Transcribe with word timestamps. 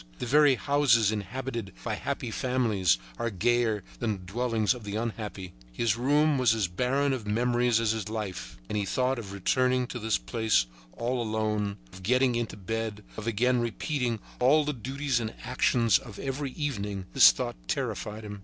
The 0.17 0.25
very 0.25 0.55
houses 0.55 1.11
inhabited 1.11 1.73
by 1.83 1.93
happy 1.93 2.31
families 2.31 2.97
are 3.19 3.29
gayer 3.29 3.83
than 3.99 4.13
the 4.13 4.23
dwellings 4.25 4.73
of 4.73 4.83
the 4.83 4.95
unhappy. 4.95 5.53
His 5.71 5.95
room 5.95 6.39
was 6.39 6.55
as 6.55 6.67
barren 6.67 7.13
of 7.13 7.27
memories 7.27 7.79
as 7.79 7.91
his 7.91 8.09
life. 8.09 8.57
And 8.67 8.77
the 8.77 8.85
thought 8.85 9.19
of 9.19 9.31
returning 9.31 9.85
to 9.85 9.99
this 9.99 10.17
place, 10.17 10.65
all 10.93 11.21
alone, 11.21 11.77
of 11.93 12.01
getting 12.01 12.33
into 12.33 12.55
his 12.55 12.65
bed, 12.65 13.03
of 13.15 13.27
again 13.27 13.61
repeating 13.61 14.17
all 14.39 14.65
the 14.65 14.73
duties 14.73 15.19
and 15.19 15.35
actions 15.43 15.99
of 15.99 16.17
every 16.17 16.53
evening, 16.53 17.05
this 17.13 17.31
thought 17.31 17.55
terrified 17.67 18.23
him. 18.25 18.39